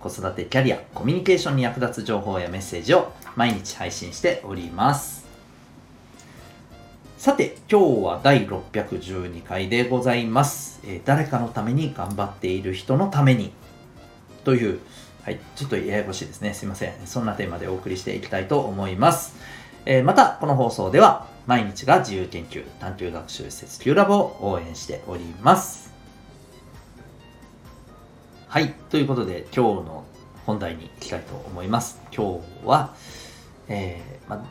[0.00, 5.28] 子育てキャリア、コミュニケーションに役立つ情報やメッセージを毎日配信しております。
[7.18, 10.80] さて、今日は第612回でございます。
[10.84, 13.52] えー、誰かのために頑張っている人のために
[14.44, 14.78] という、
[15.22, 16.54] はい、ちょっとややこしいですね。
[16.54, 16.94] すいません。
[17.04, 19.36] そんなテーマでお送りしていきたいと思います。
[19.84, 25.89] えー、また、この放送では毎日が自由研究探究学習施設 Q ラボを応援しております。
[28.50, 28.74] はい。
[28.90, 30.04] ということで、今日の
[30.44, 32.02] 本題に行きたいと思います。
[32.12, 32.96] 今日は、
[33.68, 34.44] えー、ま、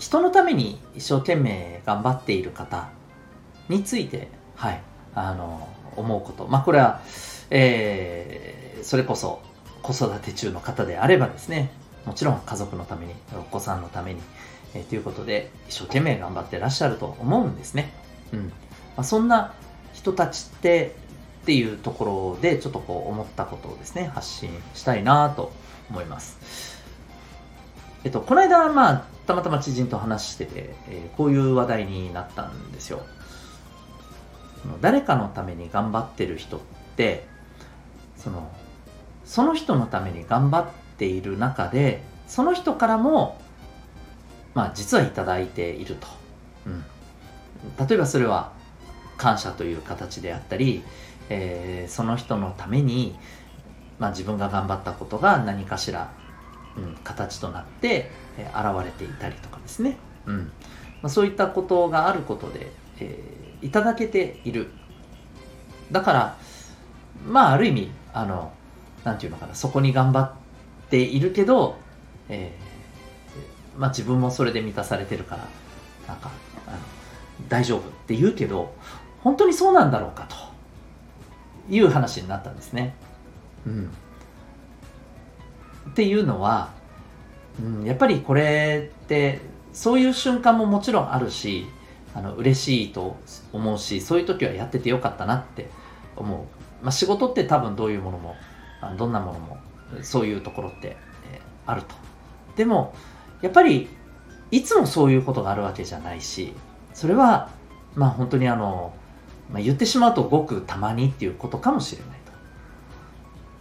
[0.00, 2.88] 人のために一生懸命頑張っている方
[3.68, 4.82] について、はい、
[5.14, 6.48] あの、思うこと。
[6.48, 7.02] まあ、これは、
[7.50, 9.40] えー、それこそ
[9.80, 11.70] 子育て中の方であればですね、
[12.06, 14.20] もちろん家族のために、お子さんのために、
[14.74, 17.92] えー、ということで、一生懸命頑張ってらっしゃると思うんですね。
[18.32, 18.48] うん。
[18.48, 18.52] ま
[18.96, 19.54] あ、そんな
[19.92, 20.96] 人たちって、
[21.42, 25.52] っていうところでちょっとこう思ったことをですね、発信したいなと
[25.88, 26.80] 思います。
[28.04, 33.02] えっと、この間、まあ、たまたま知人と話してて、えー、こういう話題になったんですよ。
[34.80, 36.60] 誰かのために頑張ってる人っ
[36.96, 37.26] て、
[38.16, 38.50] その、
[39.24, 40.66] その人のために頑張っ
[40.98, 43.40] ている中で、その人からも、
[44.54, 46.06] まあ、実はいただいていると。
[46.66, 46.84] うん。
[47.86, 48.52] 例えばそれは、
[49.16, 50.82] 感謝という形であったり、
[51.30, 53.18] えー、その人のために、
[53.98, 56.12] まあ、自分が頑張ったことが何かしら、
[56.76, 59.96] うん、形となって、えー、現れていたりとかですね、
[60.26, 60.52] うん。
[61.00, 64.68] まあ、そういったことがあることで、えー、いただけている。
[65.90, 66.36] だから
[67.26, 68.52] まあある意味あの
[69.04, 70.32] なんていうのかなそこに頑張っ
[70.88, 71.76] ているけど、
[72.28, 75.48] えーまあ、自分もそれで満たされてるから
[76.06, 76.30] なんか
[76.66, 76.78] あの
[77.48, 78.74] 大丈夫って言うけど
[79.22, 80.36] 本当にそうなんだろうかと。
[81.70, 82.94] いう話になったんですね。
[83.66, 83.90] うん、
[85.90, 86.70] っていうのは、
[87.62, 89.40] うん、やっぱりこれって
[89.72, 91.66] そういう瞬間ももちろんあるし
[92.14, 93.16] あの嬉しいと
[93.52, 95.70] 思うしそういう時はやっててよかったなって
[96.16, 98.36] 思う、まあ、仕事って多分どういうものも
[98.96, 99.58] どんなものも
[100.02, 100.96] そういうところって、
[101.32, 101.94] えー、あると。
[102.56, 102.94] でも
[103.42, 103.88] やっぱり
[104.50, 106.52] いつもそういうことがあるわけじゃないし
[106.92, 107.50] それは
[107.94, 108.92] まあ本当にあの
[109.52, 112.32] まあ、言ってしまうとごくたまにっていうことかもしれないと。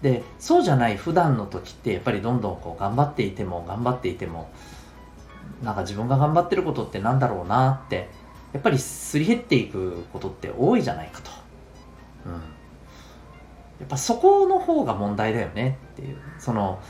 [0.02, 4.50] でそうじゃない普段の時ってやっぱりどんどんこう頑張っていても頑張っていても
[5.62, 8.10] なんか自分が頑張ってることってなんだろうなって
[8.54, 11.32] やっぱりすり減っていくことって多いじゃないかと。
[12.26, 12.34] うん。
[12.34, 12.40] や
[13.86, 16.18] っぱそこの方が問題だよねっていう。
[16.40, 16.82] その、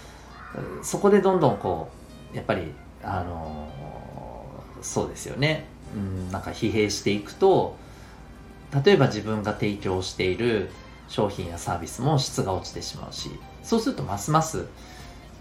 [0.81, 1.89] そこでどんどんこ
[2.33, 2.73] う、やっぱり、
[3.03, 3.69] あの
[4.81, 5.65] そうですよね。
[5.95, 7.75] うん、なんか疲弊していくと、
[8.83, 10.69] 例えば自分が提供している
[11.07, 13.31] 商品やサービスも質が落ちてしまうし
[13.63, 14.67] そうするとますます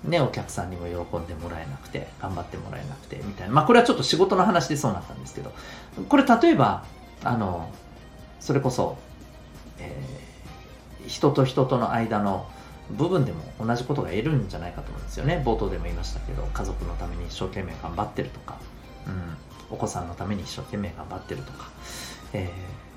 [0.04, 3.54] ねお客さんにも喜んでもらえなくて頑張ってもらえなくてみたいな。
[3.54, 5.52] まあこれはちょっと仕事の話でそうなったんですけど
[6.08, 6.84] これ例えば
[7.24, 7.70] あの
[8.40, 8.96] それこそ、
[9.78, 12.48] えー、人と人との間の
[12.90, 15.42] 部分でも同じことが得るんじゃないかと思うんですよね。
[15.44, 18.56] 冒頭でも言いましたけど家族のために一生懸命頑張ってるとか、
[19.06, 19.36] うん、
[19.70, 21.70] お子さんのために一生懸命頑張ってるとか、
[22.32, 22.87] えー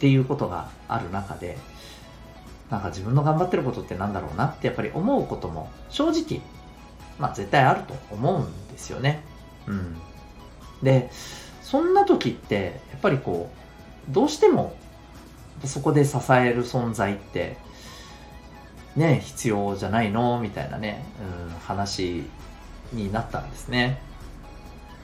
[0.00, 1.58] っていうことがある中で
[2.70, 6.40] なんか自分の頑張ってることってなんだろうなってやっぱり思うことも正直
[7.18, 9.22] まあ絶対あると思うんですよね。
[9.66, 9.98] うん。
[10.82, 11.10] で、
[11.62, 13.50] そんな時ってやっぱりこ
[14.08, 14.74] うどうしても
[15.66, 17.58] そこで支える存在って
[18.96, 20.40] ね必要じゃないの？
[20.40, 22.24] みたいなね、うん、話
[22.94, 24.00] になったんですね。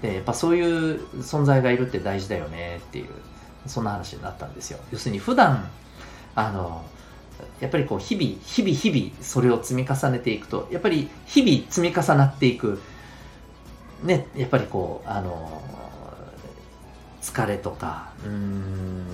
[0.01, 3.09] でやっぱそういう存在がいるって大事だよねっていう
[3.67, 4.79] そんな話になったんですよ。
[4.91, 5.69] 要するに普段、
[6.35, 6.85] あの、
[7.61, 12.81] やっぱりこう日々、日々日々それを積み重ねていくと、やっぱり日々積み重なっていく、
[14.03, 15.63] ね、やっぱりこう、あの、
[17.23, 19.05] 疲れとか、うん、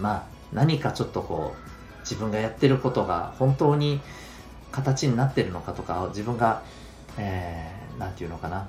[0.00, 0.22] まあ
[0.52, 4.00] 何かちょっとこう、自分がやってることが本当に
[4.70, 6.62] 形になってるのかとか、自分が、
[7.18, 8.68] えー、ていうのかな、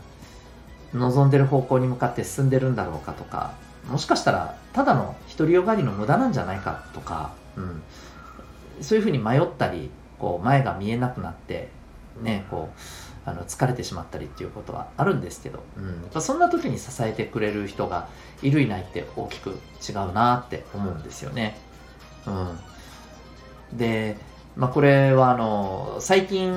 [0.93, 3.53] 望んでる方向に向かって進んでるんだろうかとか、
[3.89, 7.83] もしかしたらただの独りよがりの無駄なんじゃないかとか、うん、
[8.81, 9.89] そういうふうに迷ったり
[10.19, 11.69] こう前が見えなくなって
[12.21, 12.79] ねこう
[13.25, 18.09] あの疲れてしまったりっていうことはあるんですけど、うん、そんな時に支えてくれる人が
[18.41, 21.57] いるいないって大きく違うなって思うんですよね。
[22.25, 24.17] うん、で、
[24.57, 26.51] まあ、これはあの最近、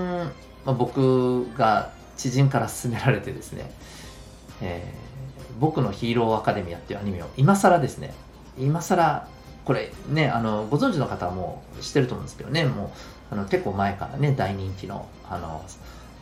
[0.65, 3.71] まあ、僕が知人から勧められてですね、
[4.61, 8.15] えー、僕のヒーローアカデミアっていうアニメを今更ですね。
[8.59, 9.29] 今更
[9.65, 12.65] これねあのご存知の方はもう知ってると思うんですけどね。
[12.65, 12.93] も
[13.31, 15.65] うあの結構前からね大人気のあの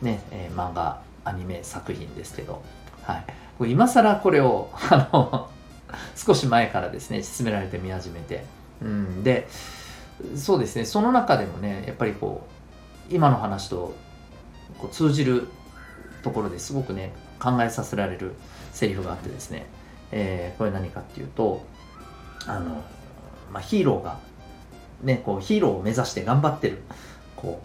[0.02, 2.62] ね、えー、漫画アニメ作品ですけど、
[3.02, 3.24] はい、
[3.58, 5.50] これ今更これを あの
[6.16, 8.44] 少し前からですね勧められて見始めて、
[8.82, 9.48] うん、で
[10.36, 10.84] そうですね。
[10.84, 12.46] その中でもねやっぱりこ
[13.10, 13.94] う今の話と
[14.78, 15.48] こう通じる
[16.22, 17.12] ところですごくね
[17.44, 18.32] 考えさせられる
[18.72, 19.66] セリフがあってですね、
[20.10, 21.66] えー、これ何かっていうと
[22.46, 22.82] あの、
[23.52, 24.18] まあ、ヒーローが
[25.02, 26.78] ねこうヒーローを目指して頑張ってる
[27.36, 27.60] こ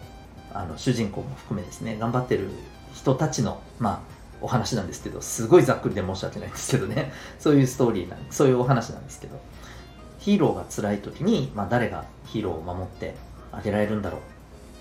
[0.52, 2.48] うあの主人公も含めですね頑張ってる
[2.92, 9.40] 人たちのまあお話なんですけどすごいざっくりで申し訳ないんですけどね そういうストーリーなそういうお話なんですけど
[10.18, 13.14] ヒーローが辛い時に、まあ、誰がヒーローを守って
[13.52, 14.20] あげられるんだろう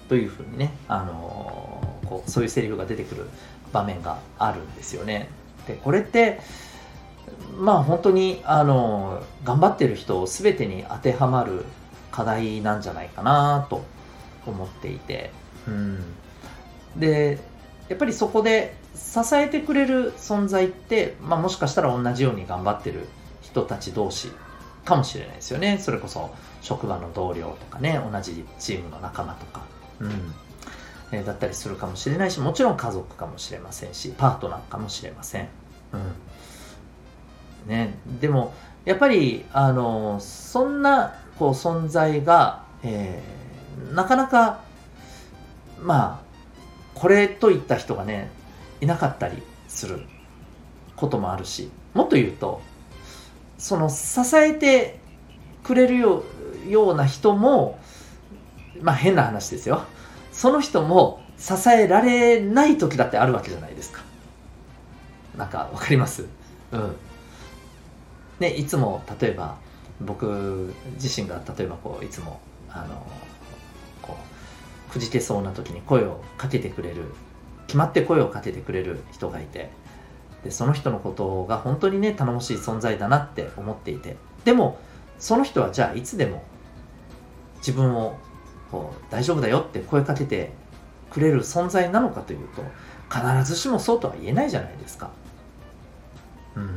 [0.09, 3.29] というふうにね、あのー、こうそういうセリフが出てくる
[3.71, 5.29] 場面があるんですよね。
[5.67, 6.39] でこれって
[7.57, 11.65] まあ本当にあの頑張ってる人全てに当てはまる
[12.11, 13.83] 課題なんじゃないかなと
[14.45, 15.31] 思っていて、
[15.67, 16.03] うん、
[16.97, 17.39] で
[17.87, 23.07] やっぱりそこで支えてくれる存在って、まあ、もしかしたら同じように頑張ってる
[23.41, 24.31] 人たち同士
[24.85, 25.77] かもしれないですよね。
[25.79, 29.61] それこそ職場の同僚とかね同じチームの仲間とか、
[29.99, 30.33] うん。
[31.11, 35.47] え、だったりするかもしれないしもちろん家族かもしれませんしパートナーかもしれません、
[35.93, 37.69] うん。
[37.69, 38.53] ね、でも
[38.85, 44.61] やっぱりあのそんなこう存在が、えー、なかなか
[45.81, 46.29] まあ
[46.93, 48.29] これといった人がね
[48.81, 50.01] いなかったりする
[50.95, 52.61] こともあるしもっと言うと
[53.57, 54.99] その支えて
[55.63, 56.23] くれるよ
[56.69, 57.79] うな人も
[58.81, 59.83] まあ変な話ですよ。
[60.39, 64.03] その人も支えられない時だってあるわけじゃないですか。
[65.35, 66.27] なんかわかります？
[66.71, 66.95] うん。
[68.39, 69.57] ねいつも例えば
[69.99, 72.39] 僕自身が例えばこういつも
[72.69, 73.05] あの
[74.01, 74.15] こ
[74.87, 77.03] うくじけそうな時に声をかけてくれる
[77.67, 79.71] 決まって声をかけてくれる人がいて
[80.45, 84.15] でその人のことが本当にね頼もしい存在だなって思っていて
[84.45, 84.79] でも
[85.19, 86.43] その人はじゃあいつでも
[87.57, 88.17] 自分を
[88.71, 90.51] こう大丈夫だよって声かけて
[91.09, 92.63] くれる存在なのかというと
[93.11, 95.09] 必ずしもそうとは言えないじゃないですか。
[96.55, 96.67] うん、っ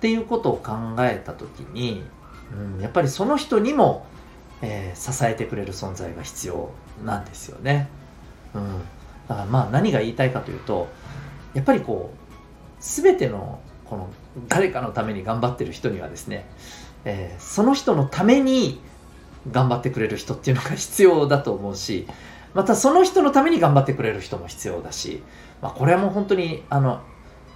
[0.00, 2.04] ていうことを考えた時に、
[2.52, 4.06] うん、やっぱりその人にも、
[4.62, 6.70] えー、支えてくれる存在が必要
[7.04, 7.88] なんですよね。
[8.54, 8.78] うん、
[9.28, 10.88] だからまあ何が言いたいかというと
[11.54, 12.34] やっぱりこう
[12.80, 14.08] 全てのこの
[14.48, 16.46] 誰かのために頑張ってる人にはですね、
[17.04, 18.80] えー、その人のために
[19.50, 22.06] 頑張ってくれる人っていうのが必要だと思うし
[22.54, 25.22] またその人のために頑張ってくれる人も必要だし、
[25.60, 27.02] まあ、これはもう本当にあの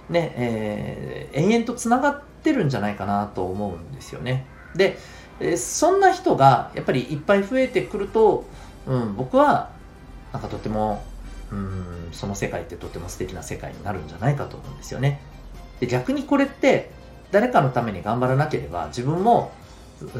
[0.09, 4.45] ね、えー、延々とつながってるんじゃないかなと思うんですよね。
[4.75, 4.97] で、
[5.39, 8.45] え、そんな人がやっぱりいっぱい増えてくると、
[8.87, 9.69] うん、僕は
[10.33, 11.03] なんかとても
[11.51, 15.21] うんその世界ってとても素敵な世界になるんじゃないかと思うんですよね。
[15.79, 16.91] で逆にこれって
[17.31, 19.51] 誰かのために頑張らなければ自分も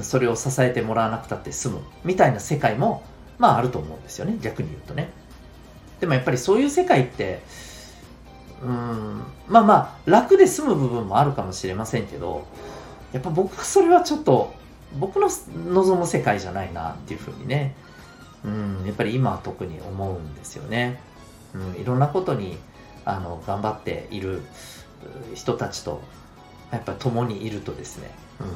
[0.02, 3.04] それを支えてもらわなくたって済むみたいな世界も
[3.38, 5.10] まああると思うんですよね逆に言うとね。
[6.00, 7.42] でもやっぱりそういう世界って
[8.62, 9.74] うんまあま
[10.06, 12.46] あ楽で済む部分もあるかもしれませんけど
[13.14, 14.54] やっぱ僕それはちょっと
[14.98, 15.30] 僕の
[15.74, 17.76] 望む世界じゃないなっていうふうにね
[18.44, 21.02] うんやっぱり今は特に思うんですよね。
[21.54, 22.58] うん、いろんなことに
[23.06, 24.44] あの頑張っている
[25.34, 26.02] 人たちと
[26.72, 28.48] やっぱ共にいるとですね、うん、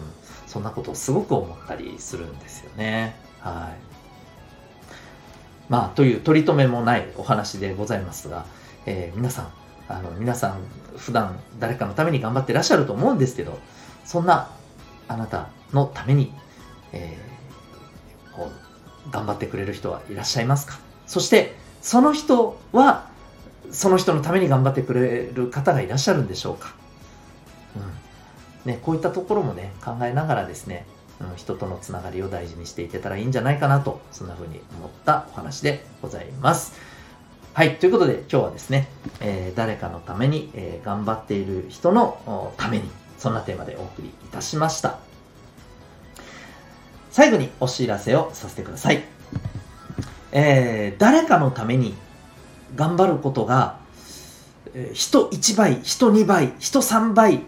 [0.48, 3.16] そんなことをすごく思ったりするんですよね。
[3.40, 3.78] はい。
[5.70, 8.46] まあ、という取り留めもないお話でございますが、
[8.86, 9.48] えー、皆さん、
[9.88, 10.60] あの、皆さん、
[10.98, 13.58] 普段誰かのために頑張ってらっしゃると思うんですけど、
[14.06, 14.50] そんな
[15.08, 16.34] あなたのために、
[16.92, 18.52] えー、こ
[19.08, 20.78] う、頑張ってくれる人はいらっしゃいますか？
[21.08, 23.10] そして、その人は、
[23.72, 26.76] その人のために頑張ってくれる方がいらっしゃるんでしょうか？
[28.66, 30.86] ね、こういったところもね、考えながらですね、
[31.20, 36.74] うん、人とのつながりを大事にしていけたらいいんじゃないかなと、そんな風に思ったお話でございます。
[37.54, 37.78] はい。
[37.78, 38.88] ということで、今日はですね、
[39.20, 42.90] えー、誰かのために、えー、頑張っている人のために、
[43.20, 44.98] そんなテーマでお送りいたしました。
[47.12, 49.04] 最後にお知らせをさせてください。
[50.32, 51.94] えー、誰かのために
[52.76, 53.78] 頑張ることが、
[54.94, 57.44] 人1倍人2倍人3倍、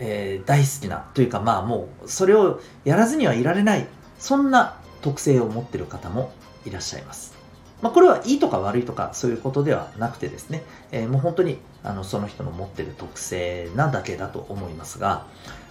[0.00, 3.86] えー、大好きなというかまあもうそれをやらずにはいられない
[4.18, 6.32] そんな特性を持ってる方も
[6.64, 7.38] いらっしゃいます。
[7.82, 15.26] まあ、これはいいとか悪いとかそういうことではなくてですね、えー、もう本当にあのその人の持ってる特性なだけだと思いますが、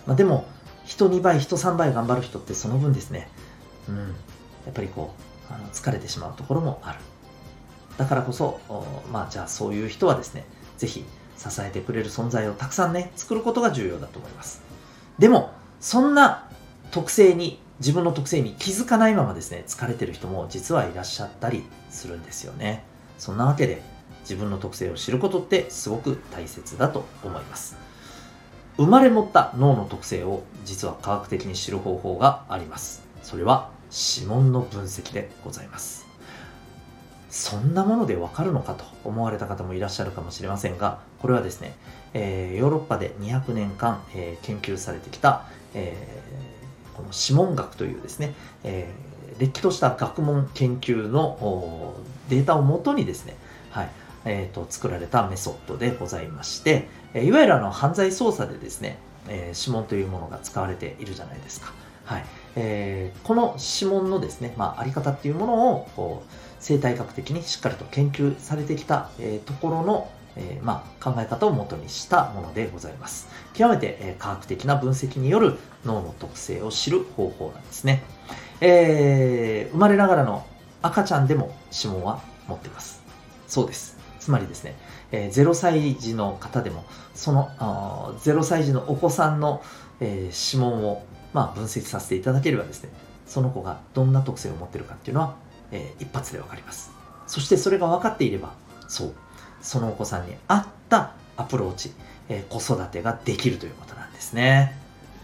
[0.07, 0.48] まあ、でも
[0.86, 3.29] 人2倍人3倍頑張る人ってその分ですね、
[3.88, 4.03] うん、や
[4.71, 5.13] っぱりこ
[5.51, 7.00] うあの疲れてしまうところもある
[7.98, 8.59] だからこそ
[9.12, 10.45] まあじゃあそういう人はですね
[10.77, 11.05] 是非
[11.39, 14.62] 支えてくれる存在をたくさんね作ることが重要だと思います。
[15.17, 16.50] でもそんな
[16.91, 22.84] 特性に自分の特性に気づかないままですね疲れてる人も実はいらっしゃったりするんですよね。
[23.17, 23.81] そんなわけで
[24.22, 27.77] 自分の特性を知ることってすごく大切だと思います。
[28.77, 33.03] 生まれ持った脳の特性を実は科学的に知る方法があります。
[33.24, 36.09] それは指紋の分析でございます。
[37.29, 41.75] そんなものでわかるのかと思われた方もいらっしゃるかもしれませんがこれはですね、
[42.13, 48.33] えー、ヨーロッパで200年間、えー、研究されてきた、えー、この指紋学というですね、
[48.63, 51.95] えー、れっきとした学問研究の
[52.29, 53.36] データをもとにですね、
[53.69, 53.89] はい
[54.25, 61.74] えーと、作られたメソッドでございまして、えいわゆるあの犯罪捜査でですね、えー、指紋というものが使われているじゃないですか。
[62.03, 73.28] はいえー、この指紋のですね、まあ、あり方っていうものをこう生態学的にしっかりと研究されてきた、え、ところの、え、まあ、考え方をもとにしたものでございます。
[73.54, 78.04] 極めて、え科学的な分析による脳の特性を知る方法なんですね。
[78.62, 80.46] えー、生まれながらの
[80.82, 83.01] 赤ちゃんでも指紋は持っています。
[83.48, 83.98] そうです。
[84.20, 84.75] つまりですね、
[85.12, 86.86] えー、0歳児の方でも、
[87.16, 89.62] そのあ0歳児のお子さんの、
[90.00, 92.89] えー、指紋を、まあ、分析させていただければですね、
[93.25, 95.36] その子がどんな特性を持ってるかっていうのは、
[95.71, 96.91] えー、一発でわかります。
[97.27, 98.53] そしてそれが分かっていれば、
[98.88, 99.13] そう、
[99.61, 101.91] そのお子さんに合ったアプローチ、
[102.27, 104.75] えー、子育てができるということなんですね。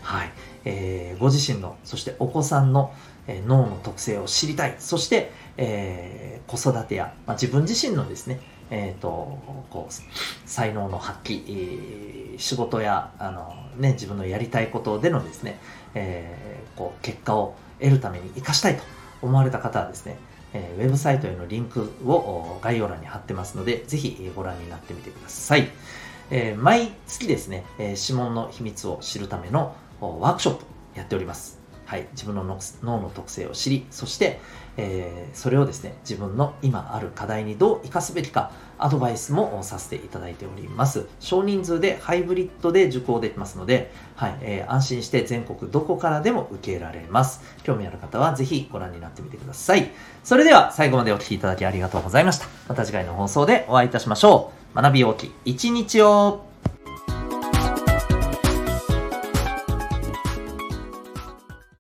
[0.02, 0.32] はい。
[0.66, 2.94] えー、ご自身の、そしてお子さんの、
[3.28, 4.76] えー、脳の特性を知りたい。
[4.80, 8.40] そして、えー、子育てや、まあ、自分自身のですね、
[8.72, 9.08] えっ、と、
[9.70, 9.94] こう、
[10.50, 15.60] 才能の発揮、えー、仕事や、あの、ね、自分のやりたいことでのですね、
[15.94, 18.84] えー、こう、結果を得るために活かしたいと
[19.22, 20.18] 思われた方はですね、
[20.56, 25.70] え、ウェブサイトへのリンクを概要欄に貼ってますので、ぜひご覧になってみてください。
[26.32, 31.65] え、毎月ですね、え、指紋の秘密を知るためのワークショップやっております。
[31.86, 34.40] はい、自分の脳の特性を知り、そして、
[34.78, 41.08] えー、それをですね、自分の今ある課題にどう生かすべきか、アドバイスもさせていただいております。
[41.20, 47.42] 少人数でハイブリッドで受講できますので、はい、えー、安心して全国どこからでも受けられます。
[47.64, 49.92] 興味ある方はぜひご覧になってみてください。
[50.24, 52.48] それでは最後までお聴きいただきありがとうございました。
[52.68, 54.76] また次回の放送でお会いいたしましょう。
[54.76, 56.44] 学び大きい一日を